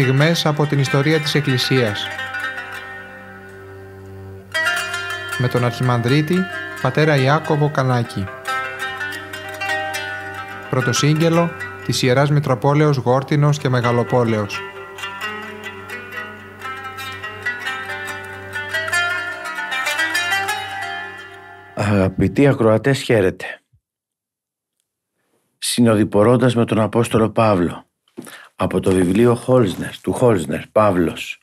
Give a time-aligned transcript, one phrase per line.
[0.00, 2.06] στιγμές από την ιστορία της Εκκλησίας.
[5.38, 6.36] Με τον Αρχιμανδρίτη,
[6.82, 8.24] πατέρα Ιάκωβο Κανάκη.
[10.70, 11.50] Πρωτοσύγγελο
[11.84, 14.60] της Ιεράς Μητροπόλεως Γόρτινος και Μεγαλοπόλεως.
[21.74, 23.60] Αγαπητοί ακροατές χαίρετε.
[25.58, 27.86] Συνοδηπορώντας με τον Απόστολο Παύλο
[28.56, 31.40] από το βιβλίο Χόλσνερ, του Χόλσνερ, Παύλος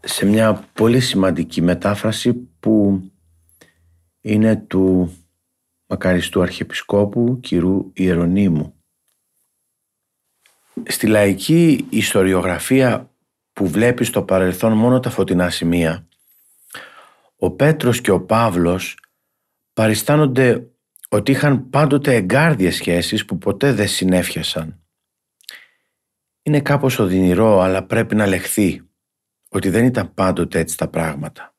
[0.00, 3.02] σε μια πολύ σημαντική μετάφραση που
[4.20, 5.16] είναι του
[5.86, 8.74] μακαριστού Αρχιεπισκόπου κυρού Ιερονίμου.
[10.86, 13.10] Στη λαϊκή ιστοριογραφία
[13.52, 16.08] που βλέπεις στο παρελθόν μόνο τα φωτεινά σημεία
[17.36, 18.98] ο Πέτρος και ο Παύλος
[19.72, 20.68] παριστάνονται
[21.14, 24.82] ότι είχαν πάντοτε εγκάρδιες σχέσεις που ποτέ δεν συνέφιασαν.
[26.42, 28.82] Είναι κάπως οδυνηρό αλλά πρέπει να λεχθεί
[29.48, 31.54] ότι δεν ήταν πάντοτε έτσι τα πράγματα.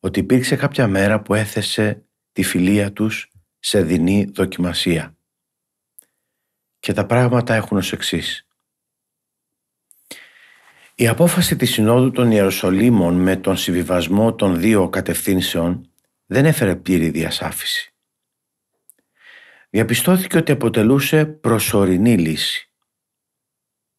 [0.00, 5.16] Ότι υπήρξε κάποια μέρα που έθεσε τη φιλία τους σε δεινή δοκιμασία.
[6.78, 8.46] Και τα πράγματα έχουν ως εξής.
[10.94, 15.88] Η απόφαση της Συνόδου των Ιεροσολύμων με τον συμβιβασμό των δύο κατευθύνσεων
[16.34, 17.94] δεν έφερε πλήρη διασάφηση.
[19.70, 22.70] Διαπιστώθηκε ότι αποτελούσε προσωρινή λύση.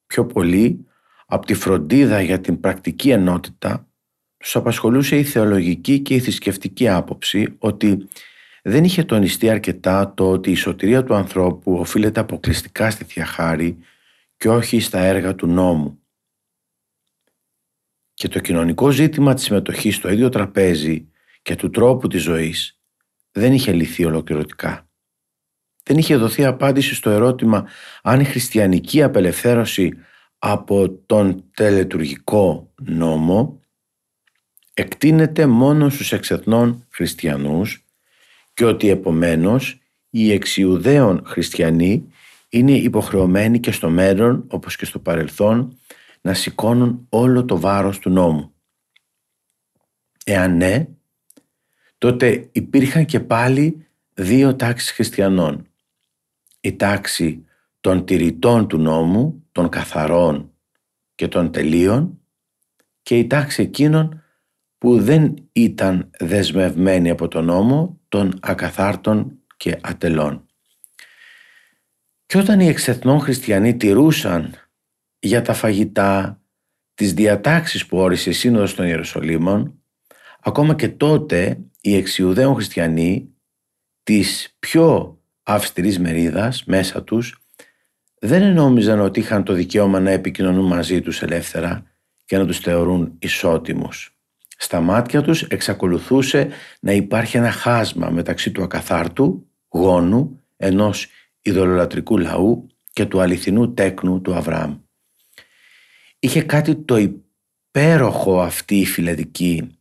[0.06, 0.86] Πιο πολύ
[1.26, 3.88] από τη φροντίδα για την πρακτική ενότητα
[4.38, 8.08] τους απασχολούσε η θεολογική και η θρησκευτική άποψη ότι
[8.64, 13.78] δεν είχε τονιστεί αρκετά το ότι η σωτηρία του ανθρώπου οφείλεται αποκλειστικά στη Θεία Χάρη
[14.38, 16.00] και όχι στα έργα του νόμου
[18.14, 21.10] και το κοινωνικό ζήτημα της συμμετοχής στο ίδιο τραπέζι
[21.46, 22.80] και του τρόπου της ζωής
[23.32, 24.90] δεν είχε λυθεί ολοκληρωτικά.
[25.84, 27.68] Δεν είχε δοθεί απάντηση στο ερώτημα
[28.02, 29.92] αν η χριστιανική απελευθέρωση
[30.38, 33.60] από τον τελετουργικό νόμο
[34.74, 37.86] εκτείνεται μόνο στους εξεθνών χριστιανούς
[38.54, 39.80] και ότι επομένως
[40.10, 42.12] οι εξιουδαίων χριστιανοί
[42.50, 45.80] είναι υποχρεωμένοι και στο μέλλον όπως και στο παρελθόν
[46.22, 48.54] να σηκώνουν όλο το βάρος του νόμου.
[50.26, 50.88] Εάν ναι,
[52.06, 55.68] τότε υπήρχαν και πάλι δύο τάξεις χριστιανών.
[56.62, 57.46] Η τάξη
[57.80, 60.52] των τηρητών του νόμου, των καθαρών
[61.16, 62.22] και των τελείων
[63.02, 64.24] και η τάξη εκείνων
[64.78, 70.46] που δεν ήταν δεσμευμένοι από τον νόμο των ακαθάρτων και ατελών.
[72.26, 74.54] Και όταν οι εξεθνών χριστιανοί τηρούσαν
[75.20, 76.42] για τα φαγητά,
[76.94, 79.80] τις διατάξεις που όρισε η Σύνοδος των Ιερουσαλήμων,
[80.46, 83.30] ακόμα και τότε οι εξιουδαίων χριστιανοί
[84.04, 87.40] της πιο αυστηρής μερίδας μέσα τους
[88.20, 91.84] δεν νόμιζαν ότι είχαν το δικαίωμα να επικοινωνούν μαζί τους ελεύθερα
[92.26, 94.18] και να τους θεωρούν ισότιμους.
[94.58, 101.08] Στα μάτια τους εξακολουθούσε να υπάρχει ένα χάσμα μεταξύ του ακαθάρτου, γόνου, ενός
[101.42, 104.78] ειδωλολατρικού λαού και του αληθινού τέκνου του Αβραάμ
[106.26, 109.78] είχε κάτι το υπέροχο αυτή η φιλετική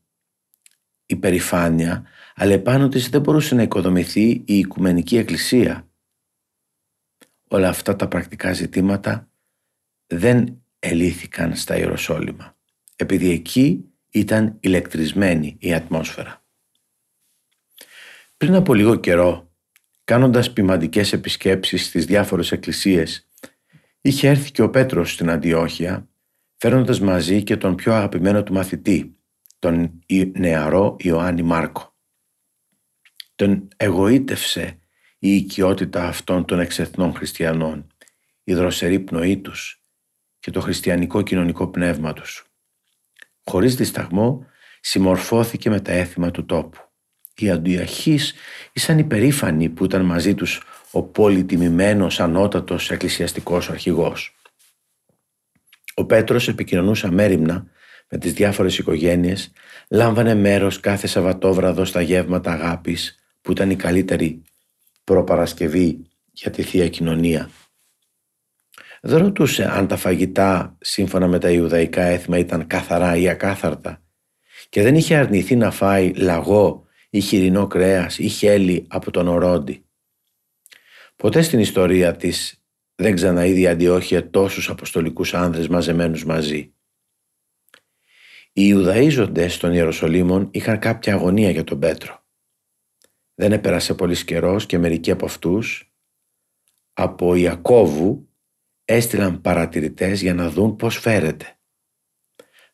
[1.07, 5.89] υπερηφάνεια, αλλά επάνω της δεν μπορούσε να οικοδομηθεί η Οικουμενική Εκκλησία.
[7.49, 9.29] Όλα αυτά τα πρακτικά ζητήματα
[10.07, 12.57] δεν ελήθηκαν στα Ιεροσόλυμα,
[12.97, 16.45] επειδή εκεί ήταν ηλεκτρισμένη η ατμόσφαιρα.
[18.37, 19.53] Πριν από λίγο καιρό,
[20.05, 23.29] κάνοντας ποιμαντικές επισκέψεις στις διάφορες εκκλησίες,
[24.01, 26.09] είχε έρθει και ο Πέτρος στην Αντιόχεια
[26.57, 29.14] φέρνοντας μαζί και τον πιο αγαπημένο του μαθητή,
[29.65, 30.05] τον
[30.39, 31.95] νεαρό Ιωάννη Μάρκο.
[33.35, 34.81] Τον εγωίτευσε
[35.19, 37.87] η οικειότητα αυτών των εξεθνών χριστιανών,
[38.45, 39.83] η δροσερή πνοή τους
[40.39, 42.45] και το χριστιανικό κοινωνικό πνεύμα τους.
[43.45, 44.47] Χωρίς δισταγμό
[44.81, 46.79] συμμορφώθηκε με τα έθιμα του τόπου.
[47.37, 48.35] Οι αντιαχείς
[48.73, 54.37] ήσαν υπερήφανοι που ήταν μαζί τους ο πολυτιμημένος ανώτατος εκκλησιαστικός αρχηγός.
[55.95, 57.73] Ο Πέτρος επικοινωνούσε αμέριμνα
[58.09, 59.53] με τις διάφορες οικογένειες,
[59.89, 64.43] λάμβανε μέρος κάθε Σαββατόβραδο στα γεύματα αγάπης που ήταν η καλύτερη
[65.05, 67.51] προπαρασκευή για τη Θεία Κοινωνία.
[69.01, 74.03] Δεν ρωτούσε αν τα φαγητά σύμφωνα με τα Ιουδαϊκά έθιμα ήταν καθαρά ή ακάθαρτα
[74.69, 79.85] και δεν είχε αρνηθεί να φάει λαγό ή χοιρινό κρέας ή χέλι από τον ορόντι.
[81.17, 82.63] Ποτέ στην ιστορία της
[82.95, 86.75] δεν ξαναείδη αντιόχεια τόσους αποστολικούς άνδρες μαζεμένους μαζί.
[88.57, 92.25] Οι Ιουδαίζοντες των Ιεροσολύμων είχαν κάποια αγωνία για τον Πέτρο.
[93.35, 95.95] Δεν έπερασε πολύς καιρός και μερικοί από αυτούς,
[96.93, 98.29] από Ιακώβου,
[98.85, 101.59] έστειλαν παρατηρητές για να δουν πώς φέρεται.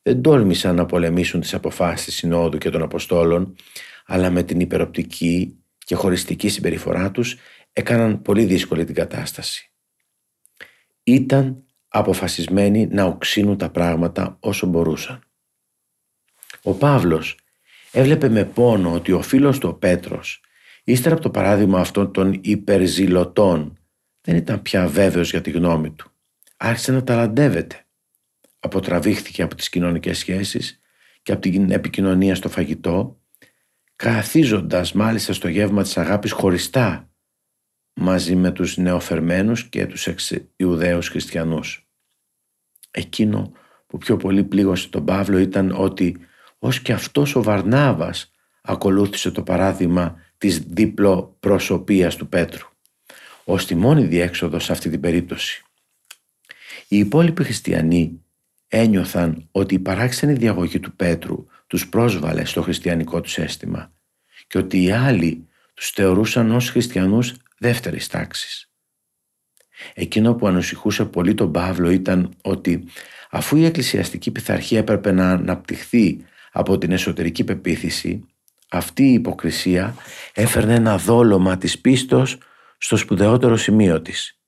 [0.03, 3.57] Δεν τόλμησαν να πολεμήσουν τις αποφάσεις της Συνόδου και των Αποστόλων,
[4.07, 7.37] αλλά με την υπεροπτική και χωριστική συμπεριφορά τους
[7.73, 9.73] έκαναν πολύ δύσκολη την κατάσταση.
[11.03, 15.30] Ήταν αποφασισμένοι να οξύνουν τα πράγματα όσο μπορούσαν.
[16.63, 17.39] Ο Παύλος
[17.93, 20.41] έβλεπε με πόνο ότι ο φίλος του ο Πέτρος,
[20.85, 23.79] ύστερα από το παράδειγμα αυτών των υπερζηλωτών,
[24.21, 26.11] δεν ήταν πια βέβαιος για τη γνώμη του.
[26.57, 27.85] Άρχισε να ταλαντεύεται.
[28.59, 30.81] Αποτραβήχθηκε από τις κοινωνικές σχέσεις
[31.23, 33.21] και από την επικοινωνία στο φαγητό,
[33.97, 37.11] καθίζοντας μάλιστα στο γεύμα της αγάπης χωριστά
[37.93, 41.89] μαζί με τους νεοφερμένους και τους εξ-Ιουδαίους χριστιανούς.
[42.91, 43.53] Εκείνο
[43.87, 46.17] που πιο πολύ πλήγωσε τον Παύλο ήταν ότι
[46.61, 52.69] ως και αυτός ο Βαρνάβας ακολούθησε το παράδειγμα της διπλοπροσωπίας του Πέτρου
[53.45, 55.65] ως τη μόνη διέξοδος σε αυτή την περίπτωση.
[56.89, 58.25] Οι υπόλοιποι χριστιανοί
[58.69, 63.93] ένιωθαν ότι η παράξενη διαγωγή του Πέτρου τους πρόσβαλε στο χριστιανικό τους αίσθημα
[64.47, 68.71] και ότι οι άλλοι τους θεωρούσαν ως χριστιανούς δεύτερης τάξης.
[69.95, 72.85] Εκείνο που ανοσυχούσε πολύ τον Παύλο ήταν ότι
[73.31, 78.25] αφού η εκκλησιαστική πειθαρχία έπρεπε να αναπτυχθεί από την εσωτερική πεποίθηση,
[78.69, 79.95] αυτή η υποκρισία
[80.35, 82.39] έφερνε ένα δόλωμα της πίστος
[82.79, 84.41] στο σπουδαιότερο σημείο της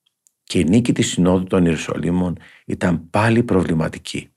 [0.53, 4.33] και η νίκη της Συνόδου των Ιερουσαλήμων ήταν πάλι προβληματική.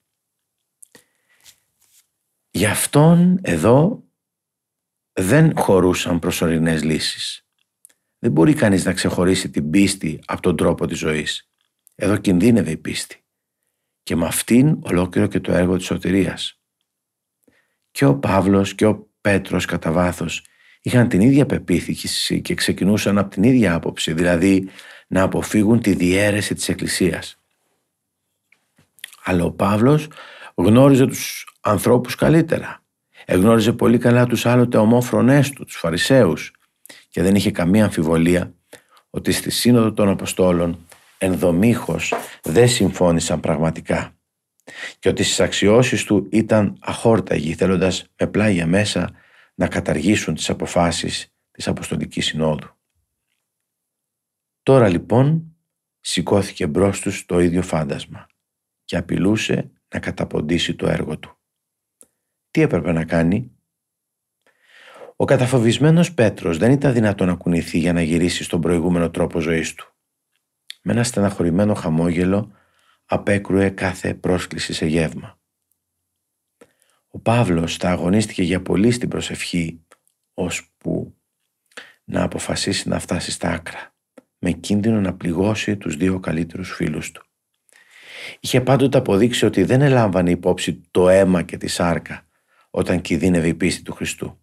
[2.52, 4.04] Γι' αυτόν εδώ
[5.14, 7.46] δεν χωρούσαν προσωρινές λύσεις.
[8.20, 11.50] Δεν μπορεί κανείς να ξεχωρίσει την πίστη από τον τρόπο της ζωής.
[11.96, 13.24] Εδώ κινδύνευε η πίστη.
[14.04, 16.60] Και με αυτήν ολόκληρο και το έργο της σωτηρίας.
[17.96, 20.44] Και ο Παύλος και ο Πέτρος κατά βάθος
[20.82, 24.70] είχαν την ίδια πεποίθηση και ξεκινούσαν από την ίδια άποψη, δηλαδή
[25.08, 27.40] να αποφύγουν τη διαίρεση της Εκκλησίας.
[29.24, 30.08] Αλλά ο Παύλος
[30.56, 32.84] γνώριζε τους ανθρώπους καλύτερα.
[33.26, 36.52] Εγνώριζε πολύ καλά τους άλλοτε ομόφρονές του, τους Φαρισαίους
[37.10, 38.54] και δεν είχε καμία αμφιβολία
[39.10, 40.88] ότι στη Σύνοδο των Αποστόλων
[41.18, 42.14] ενδομήχως
[42.44, 44.15] δεν συμφώνησαν πραγματικά
[45.00, 49.12] και ότι στις αξιώσεις του ήταν αχόρταγοι θέλοντας με πλάγια μέσα
[49.56, 52.70] να καταργήσουν τις αποφάσεις της Αποστολικής Συνόδου.
[54.64, 55.56] Τώρα λοιπόν
[56.00, 58.28] σηκώθηκε μπρος τους το ίδιο φάντασμα
[58.86, 61.38] και απειλούσε να καταποντήσει το έργο του.
[62.52, 63.52] Τι έπρεπε να κάνει;
[65.16, 69.74] Ο καταφοβισμένος Πέτρος δεν ήταν δυνατόν να κουνηθεί για να γυρίσει στον προηγούμενο τρόπο ζωής
[69.74, 69.94] του.
[70.82, 72.52] Με ένα στεναχωρημένο χαμόγελο
[73.06, 75.40] απέκρουε κάθε πρόσκληση σε γεύμα.
[77.08, 79.86] Ο Παύλος τα αγωνίστηκε για πολύ στην προσευχή,
[80.34, 81.16] ώσπου
[82.04, 83.96] να αποφασίσει να φτάσει στα άκρα,
[84.40, 87.26] με κίνδυνο να πληγώσει τους δύο καλύτερους φίλους του.
[88.40, 92.28] Είχε πάντοτε αποδείξει ότι δεν ελάμβανε υπόψη το αίμα και τη σάρκα
[92.70, 94.40] όταν κινδύνευε η πίστη του Χριστού.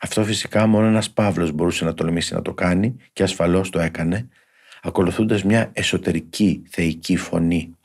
[0.00, 4.28] Αυτό φυσικά μόνο ένας Παύλος μπορούσε να τολμήσει να το κάνει και ασφαλώς το έκανε,
[4.86, 7.76] ακολουθώντας μια εσωτερική θεϊκή φωνή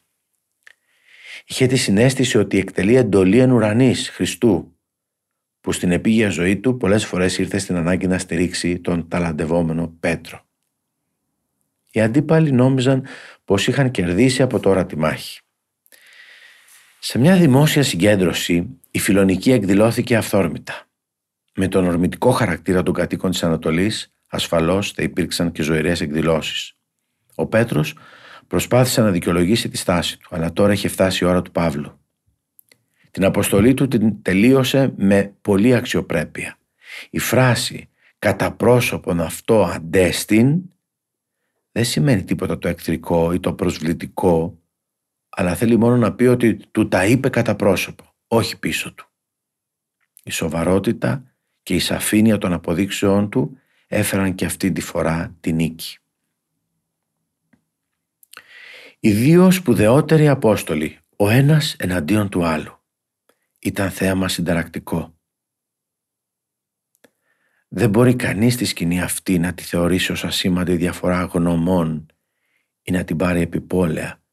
[1.51, 4.75] είχε τη συνέστηση ότι εκτελεί εντολή εν ουρανής Χριστού,
[5.62, 10.46] που στην επίγεια ζωή του πολλές φορές ήρθε στην ανάγκη να στηρίξει τον ταλαντευόμενο Πέτρο.
[11.91, 13.05] Οι αντίπαλοι νόμιζαν
[13.46, 15.39] πως είχαν κερδίσει από τώρα τη μάχη.
[17.00, 20.86] Σε μια δημόσια συγκέντρωση η φιλονική εκδηλώθηκε αυθόρμητα.
[21.55, 26.75] Με τον ορμητικό χαρακτήρα των κατοίκων της Ανατολής ασφαλώς θα υπήρξαν και ζωηρές εκδηλώσεις.
[27.41, 27.95] Ο Πέτρος
[28.51, 32.00] Προσπάθησε να δικαιολογήσει τη στάση του, αλλά τώρα είχε φτάσει η ώρα του Παύλου.
[33.12, 36.57] Την αποστολή του την τελείωσε με πολύ αξιοπρέπεια.
[37.10, 40.62] Η φράση «κατά πρόσωπον αυτό αντέστην»
[41.71, 44.60] δεν σημαίνει τίποτα το εχθρικό ή το προσβλητικό,
[45.29, 49.10] αλλά θέλει μόνο να πει ότι του τα είπε κατά πρόσωπο, όχι πίσω του.
[50.24, 51.24] Η σοβαρότητα
[51.63, 53.57] και η σαφήνεια των αποδείξεών του
[53.88, 56.00] έφεραν και αυτή τη φορά τη νίκη.
[59.03, 62.79] Οι δύο σπουδαιότεροι Απόστολοι, ο ένας εναντίον του άλλου.
[63.60, 65.20] Ήταν θέαμα συνταρακτικό.
[67.67, 72.05] Δεν μπορεί κανείς τη σκηνή αυτή να τη θεωρήσει ως ασήμαντη διαφορά γνωμών
[72.81, 74.24] ή να την πάρει επιπόλαια,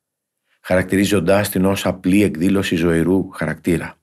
[0.61, 4.01] χαρακτηρίζοντάς την ως απλή εκδήλωση ζωηρού χαρακτήρα.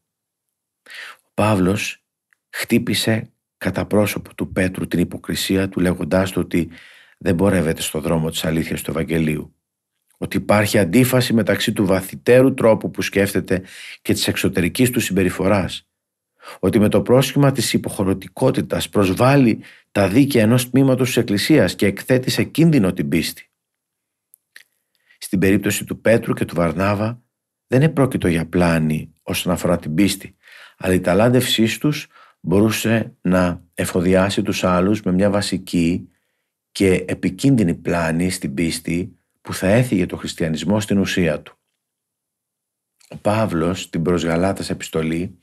[1.21, 2.05] Ο Παύλος
[2.49, 6.69] χτύπησε κατά πρόσωπο του Πέτρου την υποκρισία του λέγοντάς του ότι
[7.17, 9.54] δεν πορεύεται στο δρόμο της αλήθειας του Ευαγγελίου
[10.25, 13.61] ότι υπάρχει αντίφαση μεταξύ του βαθυτέρου τρόπου που σκέφτεται
[14.01, 15.87] και της εξωτερικής του συμπεριφοράς.
[16.59, 19.59] Ότι με το πρόσχημα της υποχωρητικότητας προσβάλλει
[19.91, 23.49] τα δίκαια ενός τμήματος της Εκκλησίας και εκθέτει σε κίνδυνο την πίστη.
[25.07, 27.21] Στη Στην περίπτωση του Πέτρου και του Βαρνάβα
[27.67, 30.35] δεν επρόκειτο για πλάνη όσον αφορά την πίστη,
[30.77, 32.07] αλλά η ταλάντευσή τους
[32.39, 36.09] μπορούσε να εφοδιάσει τους άλλους με μια βασική
[36.71, 39.14] και επικίνδυνη πλάνη στην πίστη
[39.45, 41.57] που θα έφυγε το χριστιανισμό στην ουσία του.
[43.09, 45.39] Ο Παύλος στην προς Γαλάτας επιστολή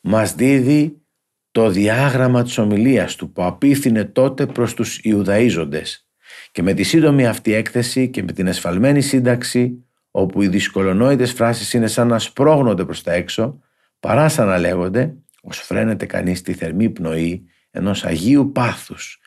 [0.00, 1.02] μας δίδει
[1.50, 6.06] το διάγραμμα της ομιλίας του που απίθυνε τότε προς τους Ιουδαΐζοντες
[6.52, 11.72] και με τη σύντομη αυτή έκθεση και με την εσφαλμένη σύνταξη όπου οι δυσκολονόητες φράσεις
[11.72, 13.60] είναι σαν να σπρώγνονται προς τα έξω
[14.00, 19.20] παρά σαν να λέγονται ως φρένεται κανείς τη θερμή πνοή ενός Αγίου Πάθους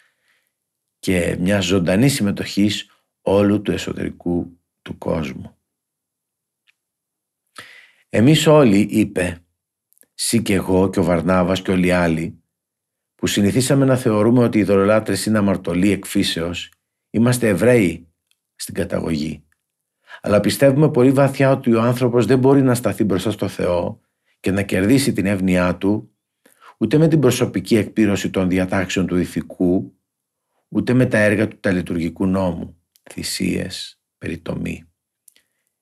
[1.00, 2.99] και μιας ζωντανής συμμετοχής
[3.30, 5.58] όλου του εσωτερικού του κόσμου.
[8.10, 9.44] Εμείς όλοι, είπε,
[10.14, 12.44] «Σύ και εγώ και ο Βαρνάβας και όλοι οι άλλοι,
[13.16, 16.72] που συνηθίσαμε να θεωρούμε ότι οι δωρολάτρες είναι αμαρτωλοί εκφύσεως,
[17.10, 18.08] είμαστε Εβραίοι
[18.56, 19.44] στην καταγωγή.
[20.22, 24.02] Αλλά πιστεύουμε πολύ βαθιά ότι ο άνθρωπος δεν μπορεί να σταθεί μπροστά στο Θεό
[24.40, 26.14] και να κερδίσει την εύνοιά του
[26.78, 29.98] ούτε με την προσωπική εκπλήρωση των διατάξεων του ηθικού,
[30.68, 32.79] ούτε με τα έργα του ταλειτουργικού νόμου,
[33.12, 34.92] θυσίες, περιτομή.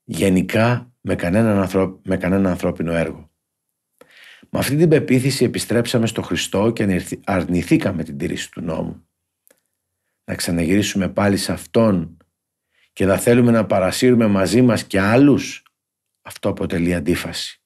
[0.03, 1.69] Γενικά με κανένα,
[2.03, 3.31] με κανένα ανθρώπινο έργο.
[4.49, 9.07] Με αυτή την πεποίθηση επιστρέψαμε στο Χριστό και αρνηθήκαμε την τήρηση του νόμου.
[10.23, 12.17] Να ξαναγυρίσουμε πάλι σε Αυτόν
[12.93, 15.63] και να θέλουμε να παρασύρουμε μαζί μας και άλλους,
[16.21, 17.61] αυτό αποτελεί αντίφαση.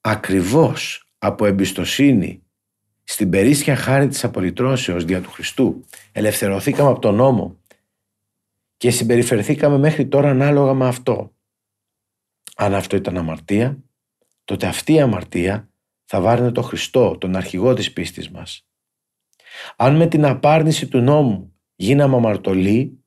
[0.00, 2.49] Ακριβώς από εμπιστοσύνη
[3.10, 7.60] στην περίσσια χάρη της απολυτρώσεως δια του Χριστού ελευθερωθήκαμε από τον νόμο
[8.76, 11.34] και συμπεριφερθήκαμε μέχρι τώρα ανάλογα με αυτό.
[12.56, 13.78] Αν αυτό ήταν αμαρτία,
[14.44, 15.70] τότε αυτή η αμαρτία
[16.04, 18.66] θα βάρνε το Χριστό, τον αρχηγό της πίστης μας.
[19.76, 23.04] Αν με την απάρνηση του νόμου γίναμε αμαρτωλοί,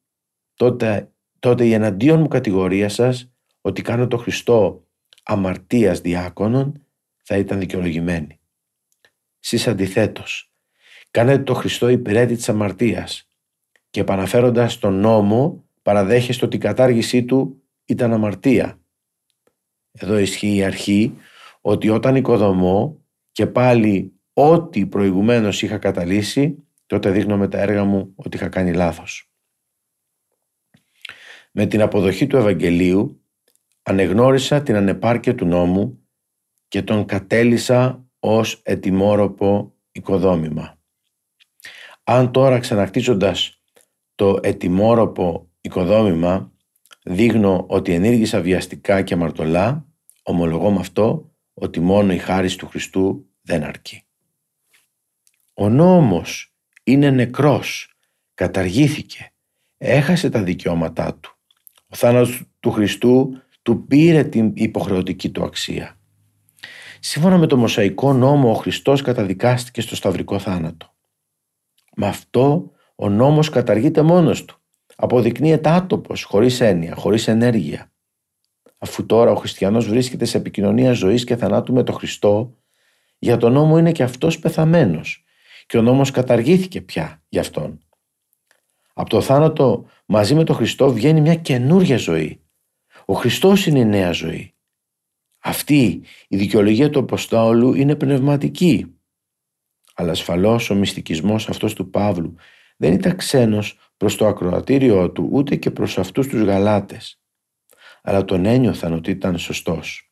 [0.53, 4.88] τότε, τότε η εναντίον μου κατηγορία σας ότι κάνω το Χριστό
[5.24, 6.86] αμαρτίας διάκονων
[7.24, 8.38] θα ήταν δικαιολογημένη.
[9.45, 10.51] Σεις αντιθέτως,
[11.12, 13.27] κάνετε το Χριστό υπηρέτη της αμαρτίας
[13.89, 18.79] και επαναφέροντας τον νόμο παραδέχεστε ότι η κατάργησή του ήταν αμαρτία.
[19.91, 21.17] Εδώ ισχύει η αρχή
[21.62, 28.13] ότι όταν οικοδομώ και πάλι ό,τι προηγουμένως είχα καταλύσει, τότε δείχνω με τα έργα μου
[28.15, 29.31] ότι είχα κάνει λάθος.
[31.51, 33.21] Με την αποδοχή του Ευαγγελίου
[33.83, 36.07] ανεγνώρισα την ανεπάρκεια του νόμου
[36.67, 40.77] και τον κατέλησα ως ετοιμόροπο οικοδόμημα.
[42.03, 43.62] Αν τώρα ξανακτίζοντας
[44.15, 46.51] το ετοιμόροπο οικοδόμημα
[47.03, 49.86] δείχνω ότι ενήργησα βιαστικά και αμαρτωλά,
[50.24, 54.03] ομολογώ με αυτό ότι μόνο η χάρη του Χριστού δεν αρκεί.
[55.53, 57.94] Ο νόμος είναι νεκρός,
[58.34, 59.34] καταργήθηκε,
[59.77, 61.38] έχασε τα δικαιώματά του.
[61.88, 65.98] Ο θάνατος του Χριστού του πήρε την υποχρεωτική του αξία.
[67.05, 70.93] Σύμφωνα με το Μωσαϊκό νόμο ο Χριστός καταδικάστηκε στο σταυρικό θάνατο.
[71.95, 74.57] Με αυτό ο νόμος καταργείται μόνος του.
[74.95, 77.91] Αποδεικνύεται άτοπος, χωρίς έννοια, χωρίς ενέργεια.
[78.77, 82.57] Αφού τώρα ο χριστιανός βρίσκεται σε επικοινωνία ζωής και θανάτου με τον Χριστό,
[83.17, 85.24] για τον νόμο είναι και αυτός πεθαμένος
[85.65, 87.79] και ο νόμος καταργήθηκε πια για αυτόν.
[88.93, 92.41] Από το θάνατο μαζί με τον Χριστό βγαίνει μια καινούργια ζωή.
[93.05, 94.52] Ο Χριστός είναι η νέα ζωή.
[95.45, 98.95] Αυτή η δικαιολογία του Αποστόλου είναι πνευματική.
[99.95, 102.35] Αλλά ασφαλώς ο μυστικισμός αυτός του Παύλου
[102.77, 107.21] δεν ήταν ξένος προς το ακροατήριό του ούτε και προς αυτούς τους γαλάτες.
[108.01, 110.12] Αλλά τον ένιωθαν ότι ήταν σωστός.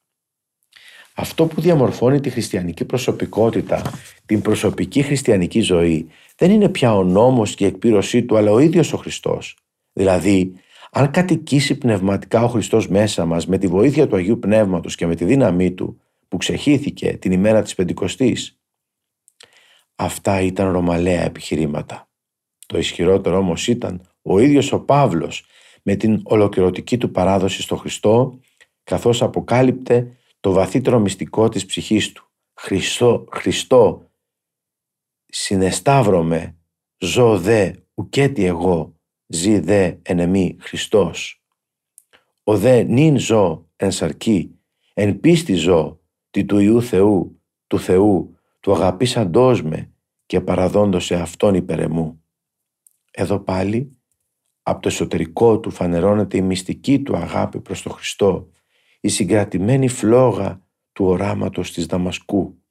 [1.13, 3.81] Αυτό που διαμορφώνει τη χριστιανική προσωπικότητα,
[4.25, 8.59] την προσωπική χριστιανική ζωή, δεν είναι πια ο νόμος και η εκπλήρωσή του, αλλά ο
[8.59, 9.57] ίδιος ο Χριστός.
[9.93, 10.53] Δηλαδή,
[10.93, 15.15] αν κατοικήσει πνευματικά ο Χριστός μέσα μας με τη βοήθεια του Αγίου Πνεύματος και με
[15.15, 18.59] τη δύναμή του που ξεχύθηκε την ημέρα της Πεντηκοστής,
[19.95, 22.09] αυτά ήταν ρωμαλαία επιχειρήματα.
[22.67, 25.45] Το ισχυρότερο όμως ήταν ο ίδιος ο Παύλος
[25.83, 28.39] με την ολοκληρωτική του παράδοση στο Χριστό
[28.83, 32.29] καθώς αποκάλυπτε το βαθύτερο μυστικό της ψυχής του.
[32.53, 34.09] Χριστό, Χριστό
[35.25, 36.55] συνεσταύρωμαι,
[36.97, 38.95] ζω δε, ουκέτι εγώ,
[39.33, 41.43] ζει δε εν Χριστός.
[42.43, 44.59] Ο δε νυν ζω εν σαρκή,
[44.93, 49.93] εν πίστη ζω, τη του Ιού Θεού, του Θεού, του αγαπήσαντός με
[50.25, 52.23] και παραδόντος σε Αυτόν υπερεμού.
[53.11, 53.97] Εδώ πάλι,
[54.61, 58.49] από το εσωτερικό του φανερώνεται η μυστική του αγάπη προς τον Χριστό,
[58.99, 60.61] η συγκρατημένη φλόγα
[60.91, 62.61] του οράματος της Δαμασκού.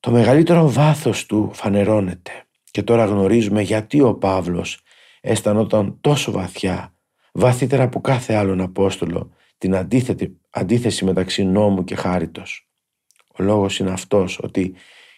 [0.00, 2.45] Το μεγαλύτερο βάθος του φανερώνεται
[2.76, 4.80] και τώρα γνωρίζουμε γιατί ο Παύλος
[5.20, 6.94] αισθανόταν τόσο βαθιά,
[7.32, 12.68] βαθύτερα από κάθε άλλον Απόστολο, την αντίθετη, αντίθεση μεταξύ νόμου και χάριτος.
[13.38, 14.74] Ο λόγος είναι αυτός ότι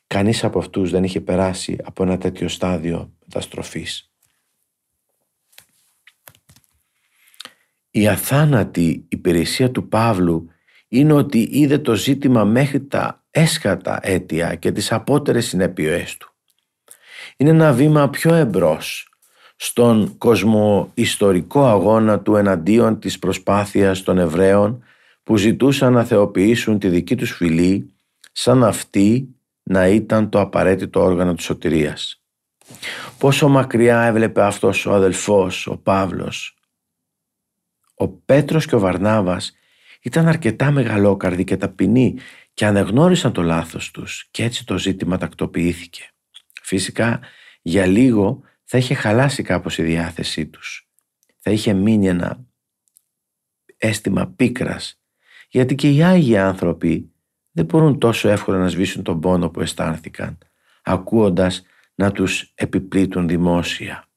[0.07, 4.12] κανείς από αυτούς δεν είχε περάσει από ένα τέτοιο στάδιο μεταστροφής.
[7.91, 10.50] Η αθάνατη υπηρεσία του Παύλου
[10.88, 16.33] είναι ότι είδε το ζήτημα μέχρι τα έσχατα αίτια και τις απότερες συνέπειες του.
[17.40, 19.09] Είναι ένα βήμα πιο εμπρός
[19.57, 24.83] στον κοσμοϊστορικό αγώνα του εναντίον της προσπάθειας των Εβραίων
[25.23, 27.92] που ζητούσαν να θεοποιήσουν τη δική τους φυλή
[28.33, 29.28] σαν αυτή
[29.62, 32.23] να ήταν το απαραίτητο όργανο της σωτηρίας.
[33.18, 36.57] Πόσο μακριά έβλεπε αυτός ο αδελφός, ο Παύλος.
[37.95, 39.52] Ο Πέτρος και ο Βαρνάβας
[40.02, 42.16] ήταν αρκετά μεγαλόκαρδοι και ταπεινοί
[42.54, 46.12] και αναγνώρισαν το λάθος τους και έτσι το ζήτημα τακτοποιήθηκε.
[46.69, 47.21] Φυσικά
[47.63, 50.89] για λίγο θα είχε χαλάσει κάπως η διάθεσή τους.
[51.39, 52.45] Θα είχε μείνει ένα
[53.77, 55.01] αίσθημα πίκρας
[55.49, 57.13] γιατί και οι Άγιοι άνθρωποι
[57.51, 60.39] δεν μπορούν τόσο εύκολα να σβήσουν τον πόνο που αισθάνθηκαν
[60.83, 61.63] ακούοντας
[61.95, 64.09] να τους επιπλήττουν δημόσια.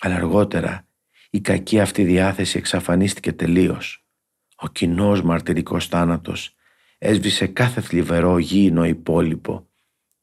[0.00, 0.86] Αλλά αργότερα
[1.30, 4.06] η κακή αυτή διάθεση εξαφανίστηκε τελείως.
[4.56, 6.54] Ο κοινός μαρτυρικός θάνατος
[6.98, 9.68] έσβησε κάθε θλιβερό γήινο υπόλοιπο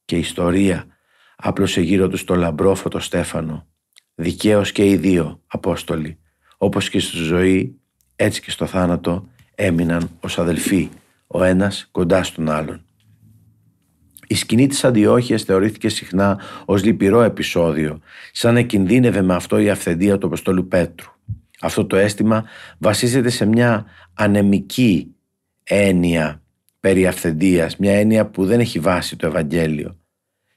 [0.05, 0.97] και η ιστορία
[1.41, 3.67] άπλωσε γύρω τους το λαμπρόφωτο στέφανο.
[4.15, 6.17] Δικαίως και οι δύο Απόστολοι,
[6.57, 7.79] όπως και στη ζωή,
[8.15, 10.89] έτσι και στο θάνατο, έμειναν ως αδελφοί,
[11.27, 12.83] ο ένας κοντά στον άλλον.
[14.27, 17.99] Η σκηνή της Αντιόχειας θεωρήθηκε συχνά ως λυπηρό επεισόδιο,
[18.31, 21.11] σαν να κινδύνευε με αυτό η αυθεντία του Αποστόλου Πέτρου.
[21.61, 22.45] Αυτό το αίσθημα
[22.77, 25.15] βασίζεται σε μια ανεμική
[25.63, 26.41] έννοια
[26.79, 29.98] περί αυθεντίας, μια έννοια που δεν έχει βάση το Ευαγγέλιο.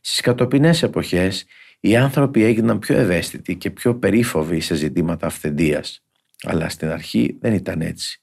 [0.05, 1.47] Στις κατοπινές εποχές
[1.81, 6.05] οι άνθρωποι έγιναν πιο ευαίσθητοι και πιο περίφοβοι σε ζητήματα αυθεντίας.
[6.43, 8.21] Αλλά στην αρχή δεν ήταν έτσι.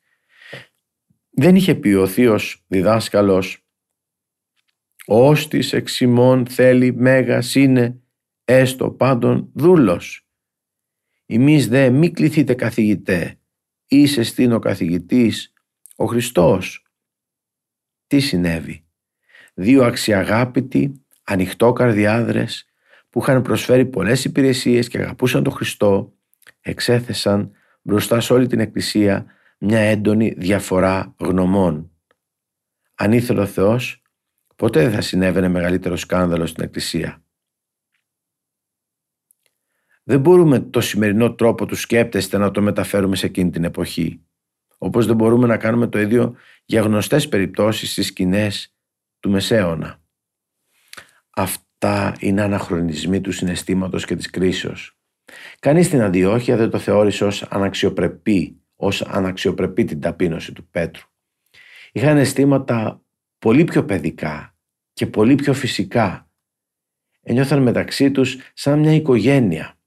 [1.29, 3.63] Δεν είχε πει ο θείος διδάσκαλος
[5.07, 8.01] «Ο όστης εξημών θέλει μέγας είναι,
[8.45, 10.27] έστω πάντων δούλος».
[11.25, 13.39] Εμείς δε μη κληθείτε καθηγητέ,
[13.87, 15.53] είσαι στην ο καθηγητής,
[15.95, 16.85] ο Χριστός.
[18.07, 18.85] Τι συνέβη;
[19.53, 22.65] Δύο αξιαγάπητοι, ανοιχτόκαρδοι άνδρες
[23.09, 26.13] που είχαν προσφέρει πολλές υπηρεσίες και αγαπούσαν τον Χριστό,
[26.61, 29.25] εξέθεσαν μπροστά σε όλη την Εκκλησία
[29.59, 31.91] μια έντονη διαφορά γνωμών.
[32.95, 34.01] Αν ήθελε ο Θεός,
[34.55, 37.23] ποτέ δεν θα συνέβαινε μεγαλύτερο σκάνδαλο στην Εκκλησία.
[40.03, 44.23] Δεν μπορούμε το σημερινό τρόπο του σκέπτεστε να το μεταφέρουμε σε εκείνη την εποχή.
[44.77, 48.75] Όπως δεν μπορούμε να κάνουμε το ίδιο για γνωστές περιπτώσεις στις σκηνές
[49.19, 50.01] του Μεσαίωνα.
[51.39, 54.97] Αυτά είναι αναχρονισμοί του συναισθήματος και της κρίσεως.
[55.59, 61.07] Κανείς στην Αντιόχεια δεν το θεώρησε ως αναξιοπρεπή, ως αναξιοπρεπή την ταπείνωση του Πέτρου.
[61.91, 63.01] Είχαν αισθήματα
[63.39, 64.55] πολύ πιο παιδικά
[64.93, 66.29] και πολύ πιο φυσικά.
[67.21, 69.77] Ένιωθαν μεταξύ τους σαν μια οικογένεια.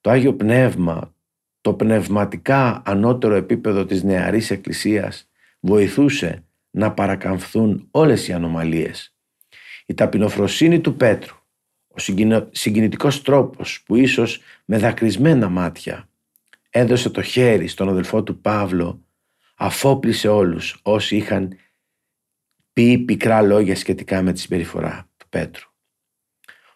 [0.00, 1.14] Το Άγιο Πνεύμα,
[1.60, 9.13] το πνευματικά ανώτερο επίπεδο της νεαρής εκκλησίας βοηθούσε να παρακαμφθούν όλες οι ανομαλίες.
[9.86, 11.36] Η ταπεινοφροσύνη του Πέτρου,
[11.88, 11.98] ο
[12.50, 16.08] συγκινητικός τρόπος που ίσως με δακρυσμένα μάτια
[16.70, 19.04] έδωσε το χέρι στον αδελφό του Παύλο
[19.54, 21.56] αφόπλησε όλους όσοι είχαν
[22.72, 25.68] πει πικρά λόγια σχετικά με τη συμπεριφορά του Πέτρου.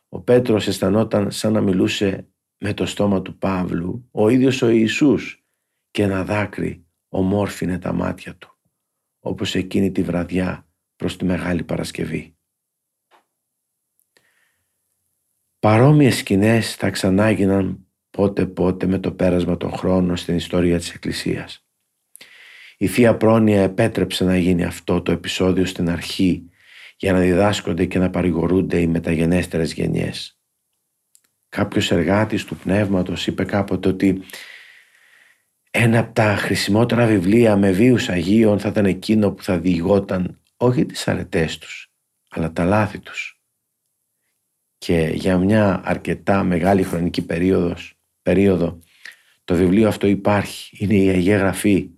[0.09, 5.45] Ο Πέτρος αισθανόταν σαν να μιλούσε με το στόμα του Παύλου ο ίδιος ο Ιησούς
[5.91, 8.59] και ένα δάκρυ ομόρφινε τα μάτια του
[9.21, 12.38] όπως εκείνη τη βραδιά προς τη Μεγάλη Παρασκευή.
[15.61, 21.67] Παρόμοιες σκηνές θα ξανάγιναν πότε πότε με το πέρασμα των χρόνων στην ιστορία της Εκκλησίας.
[22.77, 26.51] Η Θεία Πρόνοια επέτρεψε να γίνει αυτό το επεισόδιο στην αρχή
[26.97, 30.39] για να διδάσκονται και να παρηγορούνται οι μεταγενέστερες γενιές.
[31.49, 34.23] Κάποιος εργάτης του πνεύματος είπε κάποτε ότι
[35.71, 40.87] ένα από τα χρησιμότερα βιβλία με βίους Αγίων θα ήταν εκείνο που θα διηγόταν όχι
[40.87, 41.93] τις αρετές τους,
[42.29, 43.38] αλλά τα λάθη τους.
[44.79, 48.79] Και για μια αρκετά μεγάλη χρονική περίοδος, περίοδο
[49.49, 51.91] το βιβλίο αυτό υπάρχει, είναι η Αγία Γραφή,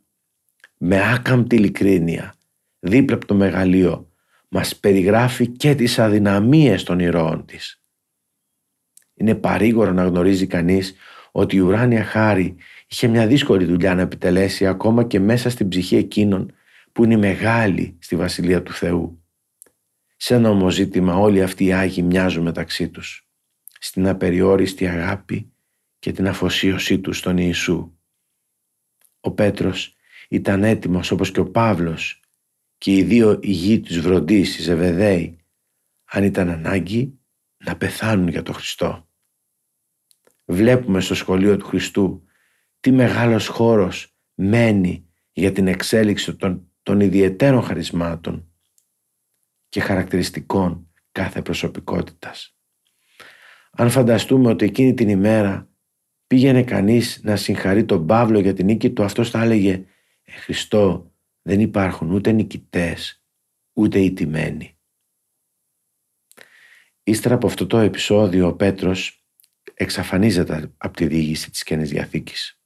[0.77, 2.35] με άκαμπτη ειλικρίνεια,
[2.79, 4.11] δίπλα από το μεγαλείο,
[4.49, 7.83] μας περιγράφει και τις αδυναμίες των ηρώων της.
[9.15, 10.95] Είναι παρήγορο να γνωρίζει κανείς
[11.33, 15.97] ότι η ουράνια χάρη είχε μια δύσκολη δουλειά να επιτελέσει ακόμα και μέσα στην ψυχή
[15.97, 16.53] εκείνων
[16.93, 19.20] που είναι μεγάλη στη Βασιλεία του Θεού.
[20.23, 23.29] Σε ένα όμως ζήτημα όλοι αυτοί οι Άγιοι μοιάζουν μεταξύ τους.
[23.79, 25.53] Στην απεριόριστη αγάπη
[25.99, 27.99] και την αφοσίωσή τους στον Ιησού.
[29.21, 29.97] Ο Πέτρος
[30.29, 32.21] ήταν έτοιμος όπως και ο Παύλος
[32.79, 35.39] και οι δύο ηγοί της Βροντής, οι Ζεβεδαίοι,
[36.05, 37.19] αν ήταν ανάγκη
[37.57, 39.09] να πεθάνουν για τον Χριστό.
[40.45, 42.25] Βλέπουμε στο σχολείο του Χριστού
[42.81, 48.50] τι μεγάλος χώρος μένει για την εξέλιξη των, των ιδιαιτέρων χαρισμάτων
[49.71, 52.57] και χαρακτηριστικών κάθε προσωπικότητας.
[53.71, 55.69] Αν φανταστούμε ότι εκείνη την ημέρα
[56.27, 59.85] πήγαινε κανείς να συγχαρεί τον Παύλο για την νίκη του, αυτός θα έλεγε
[60.23, 63.23] «Ε, Χριστό, δεν υπάρχουν ούτε νικητές,
[63.73, 64.79] ούτε ιτημένοι».
[67.03, 69.25] Ύστερα από αυτό το επεισόδιο ο Πέτρος
[69.75, 72.61] εξαφανίζεται από τη διήγηση της Καινής Διαθήκης.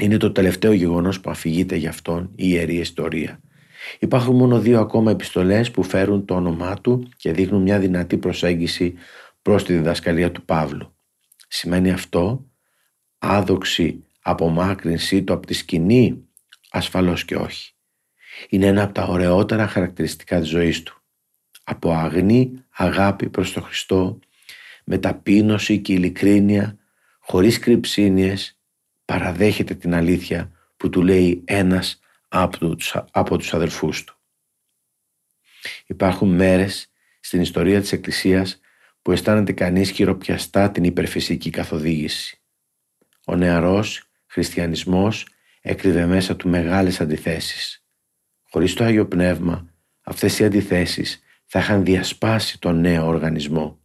[0.00, 3.40] Είναι το τελευταίο γεγονός που αφηγείται για αυτόν η Ιερή Ιστορία.
[3.98, 8.94] Υπάρχουν μόνο δύο ακόμα επιστολές που φέρουν το όνομά του και δείχνουν μια δυνατή προσέγγιση
[9.42, 10.94] προς τη διδασκαλία του Παύλου.
[11.48, 12.46] Σημαίνει αυτό
[13.18, 16.24] άδοξη απομάκρυνσή του από τη σκηνή,
[16.70, 17.72] ασφαλώς και όχι.
[18.48, 21.00] Είναι ένα από τα ωραιότερα χαρακτηριστικά της ζωής του.
[21.64, 24.18] Από αγνή αγάπη προς τον Χριστό,
[24.84, 26.78] με ταπείνωση και ειλικρίνεια,
[27.18, 28.58] χωρίς κρυψίνιες,
[29.04, 34.18] παραδέχεται την αλήθεια που του λέει ένας από τους, από τους αδελφούς του.
[35.86, 38.60] Υπάρχουν μέρες στην ιστορία της Εκκλησίας
[39.02, 42.40] που αισθάνεται κανείς χειροπιαστά την υπερφυσική καθοδήγηση.
[43.26, 45.26] Ο νεαρός χριστιανισμός
[45.60, 47.84] έκρυβε μέσα του μεγάλες αντιθέσεις.
[48.50, 49.68] Χωρίς το Άγιο Πνεύμα,
[50.02, 53.80] αυτές οι αντιθέσεις θα είχαν διασπάσει τον νέο οργανισμό.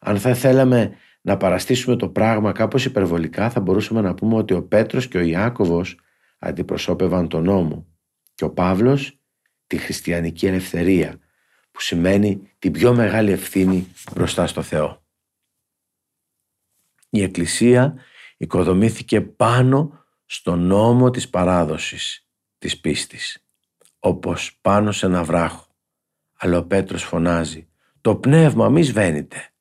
[0.00, 4.62] Αν θα θέλαμε να παραστήσουμε το πράγμα κάπως υπερβολικά, θα μπορούσαμε να πούμε ότι ο
[4.62, 6.00] Πέτρος και ο Ιάκωβος
[6.40, 7.86] αντιπροσώπευαν τον νόμο
[8.34, 9.20] και ο Παύλος
[9.66, 11.18] τη χριστιανική ελευθερία
[11.70, 15.04] που σημαίνει την πιο μεγάλη ευθύνη μπροστά στο Θεό.
[17.10, 17.94] Η Εκκλησία
[18.36, 23.44] οικοδομήθηκε πάνω στο νόμο της παράδοσης της πίστης
[23.98, 25.66] όπως πάνω σε ένα βράχο.
[26.36, 27.68] Αλλά ο Πέτρος φωνάζει
[28.00, 29.54] «Το πνεύμα μη σβαίνεται».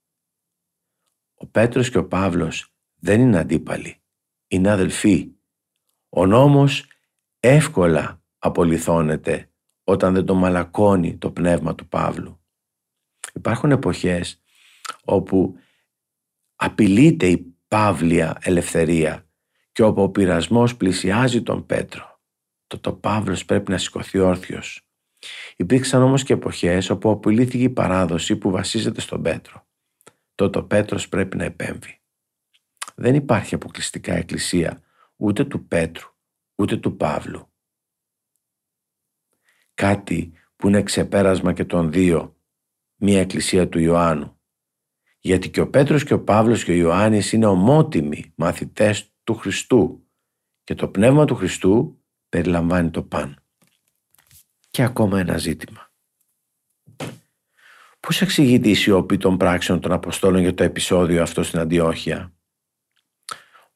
[1.34, 4.02] Ο Πέτρος και ο Παύλος δεν είναι αντίπαλοι,
[4.48, 5.32] είναι αδελφοί.
[6.10, 6.86] Ο νόμος
[7.40, 9.52] εύκολα απολυθώνεται
[9.84, 12.40] όταν δεν το μαλακώνει το πνεύμα του Παύλου.
[13.34, 14.42] Υπάρχουν εποχές
[15.04, 15.56] όπου
[16.56, 19.28] απειλείται η παύλια ελευθερία
[19.72, 22.20] και όπου ο πειρασμός πλησιάζει τον Πέτρο.
[22.68, 24.90] Το το Παύλος πρέπει να σηκωθεί όρθιος.
[25.56, 29.68] Υπήρξαν όμως και εποχές όπου απειλήθηκε η παράδοση που βασίζεται στον Πέτρο.
[30.36, 32.02] Τότε ο Πέτρος πρέπει να επέμβει.
[32.96, 34.82] Δεν υπάρχει αποκλειστικά εκκλησία
[35.20, 36.10] ούτε του Πέτρου
[36.56, 37.50] ούτε του Παύλου
[39.80, 42.38] κάτι που είναι ξεπέρασμα και των δύο,
[42.96, 44.40] μία εκκλησία του Ιωάννου.
[45.20, 50.08] Γιατί και ο Πέτρος και ο Παύλος και ο Ιωάννης είναι ομότιμοι μαθητές του Χριστού
[50.64, 53.44] και το πνεύμα του Χριστού περιλαμβάνει το παν.
[54.70, 55.92] Και ακόμα ένα ζήτημα.
[58.00, 62.34] Πώς εξηγείται η σιωπή των πράξεων των Αποστόλων για το επεισόδιο αυτό στην Αντιόχεια;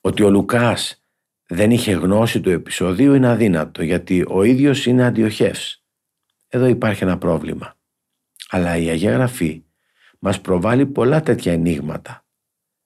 [0.02, 1.03] Ότι ο Λουκάς
[1.48, 5.84] δεν είχε γνώση του επεισοδίου είναι αδύνατο γιατί ο ίδιος είναι αντιοχεύς
[6.54, 7.76] εδώ υπάρχει ένα πρόβλημα.
[8.50, 9.64] Αλλά η Αγία Γραφή
[10.20, 12.26] μας προβάλλει πολλά τέτοια ενίγματα.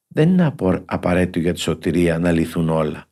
[0.08, 3.06] Δεν είναι απαραίτητο για τη σωτηρία να λυθούν όλα.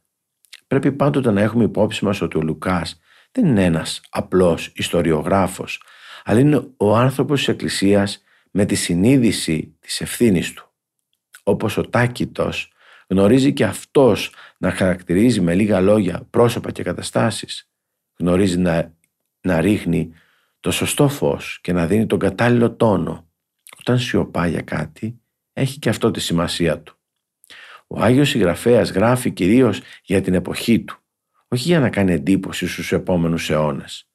[0.67, 2.99] Πρέπει πάντοτε να έχουμε υπόψη μας ότι ο Λουκάς
[3.31, 5.81] δεν είναι ένας απλός ιστοριογράφος,
[6.23, 10.73] αλλά είναι ο άνθρωπος της Εκκλησίας με τη συνείδηση της ευθύνης του.
[11.43, 12.71] Όπως ο Τάκητος
[13.08, 17.70] γνωρίζει και αυτός να χαρακτηρίζει με λίγα λόγια πρόσωπα και καταστάσεις.
[18.18, 18.94] Γνωρίζει να,
[19.41, 20.13] να ρίχνει
[20.60, 23.30] το σωστό φως και να δίνει τον κατάλληλο τόνο.
[23.80, 25.20] Όταν σιωπά για κάτι,
[25.54, 26.98] έχει και αυτό τη σημασία του.
[27.88, 31.00] Ο Άγιος Συγγραφέας γράφει κυρίως για την εποχή του,
[31.48, 34.08] όχι για να κάνει εντύπωση στους επόμενους αιώνες.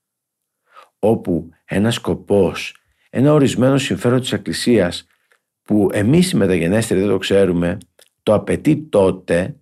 [0.98, 2.76] Όπου ένας σκοπός,
[3.10, 5.06] ένα ορισμένο συμφέρον της Εκκλησίας
[5.62, 7.78] που εμείς οι μεταγενέστεροι δεν το ξέρουμε,
[8.22, 9.60] το απαιτεί τότε,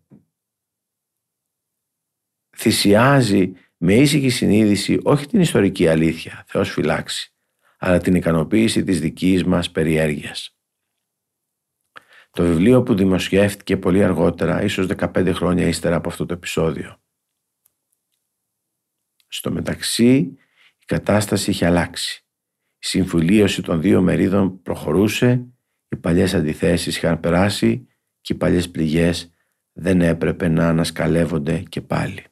[2.56, 7.34] θυσιάζει με ήσυχη συνείδηση όχι την ιστορική αλήθεια, Θεός φυλάξει,
[7.78, 10.56] αλλά την ικανοποίηση της δικής μας περιέργειας.
[12.30, 17.00] Το βιβλίο που δημοσιεύτηκε πολύ αργότερα, ίσως 15 χρόνια ύστερα από αυτό το επεισόδιο.
[19.28, 20.14] Στο μεταξύ
[20.78, 22.24] η κατάσταση είχε αλλάξει.
[22.78, 25.46] Η συμφιλίωση των δύο μερίδων προχωρούσε,
[25.88, 27.87] οι παλιές αντιθέσεις είχαν περάσει
[28.20, 29.32] και οι παλιές πληγές
[29.72, 32.24] δεν έπρεπε να ανασκαλεύονται και πάλι.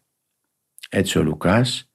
[0.91, 1.91] Έτσι ο Λουκάς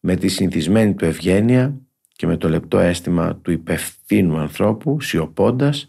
[0.00, 1.80] με τη συνηθισμένη του ευγένεια
[2.12, 5.86] και με το λεπτό αίσθημα του υπευθύνου ανθρώπου σιωπώντας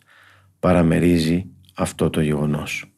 [0.60, 2.92] παραμερίζει αυτό το γεγονός.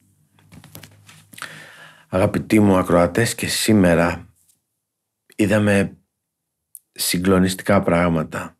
[2.07, 4.33] Αγαπητοί μου ακροατές και σήμερα
[5.35, 5.97] είδαμε
[6.91, 8.57] συγκλονιστικά πράγματα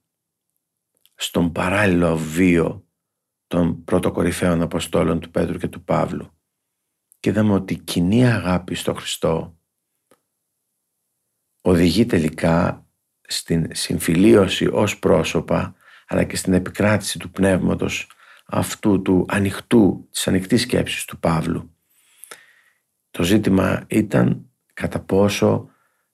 [1.15, 2.88] στον παράλληλο βίο
[3.49, 6.31] των πρωτοκορυφαίων Αποστόλων του Πέτρου και του Παύλου
[7.19, 9.57] και είδαμε ότι η κοινή αγάπη στο Χριστό
[11.61, 12.85] οδηγεί τελικά
[13.21, 15.75] στην συμφιλίωση ως πρόσωπα
[16.07, 18.07] αλλά και στην επικράτηση του πνεύματος
[18.45, 21.75] αυτού του ανοιχτού, της ανοιχτής σκέψης του Παύλου.
[23.11, 25.69] Το ζήτημα ήταν κατά πόσο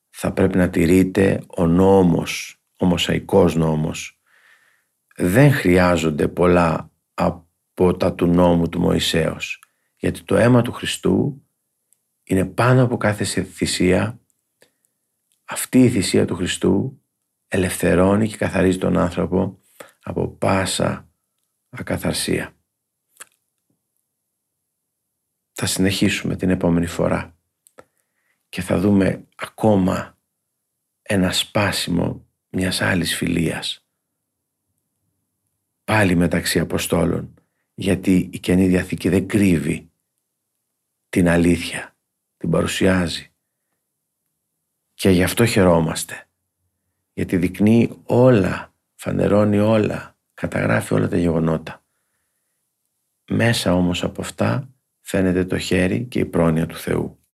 [0.10, 4.20] θα πρέπει να τηρείται ο νόμος, ο μοσαϊκός νόμος.
[5.16, 9.64] Δεν χρειάζονται πολλά από τα του νόμου του Μωυσέως,
[9.96, 11.46] γιατί το αίμα του Χριστού
[12.24, 14.20] είναι πάνω από κάθε θυσία.
[15.46, 17.02] Αυτή η θυσία του Χριστού
[17.48, 19.60] ελευθερώνει και καθαρίζει τον άνθρωπο
[20.04, 21.10] από πάσα
[21.70, 22.56] ακαθαρσία.
[25.52, 27.38] Θα συνεχίσουμε την επόμενη φορά
[28.50, 30.18] και θα δούμε ακόμα
[31.02, 33.85] ένα σπάσιμο μιας άλλης φιλίας.
[35.86, 37.34] Πάλι μεταξύ Αποστόλων,
[37.74, 39.92] γιατί η Καινή Διαθήκη δεν κρύβει
[41.10, 41.96] την αλήθεια,
[42.38, 43.34] την παρουσιάζει.
[44.94, 46.30] Και γι' αυτό χαιρόμαστε,
[47.14, 51.84] γιατί δεικνύει όλα, φανερώνει όλα, καταγράφει όλα τα γεγονότα.
[53.30, 54.70] Μέσα όμως από αυτά
[55.02, 57.25] φαίνεται το χέρι και η πρόνοια του Θεού.